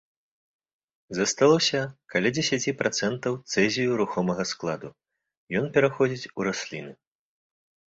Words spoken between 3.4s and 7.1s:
цэзію рухомага складу, ён пераходзіць у расліны.